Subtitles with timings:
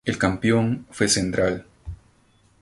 [0.03, 1.63] El campeón fue Central.